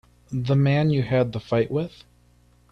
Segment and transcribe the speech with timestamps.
[0.31, 2.05] The man you had the fight with.